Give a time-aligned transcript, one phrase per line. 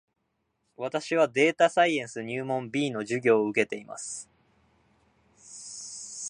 [0.77, 4.27] 私はデータサイエンス入門 B の授業を受けています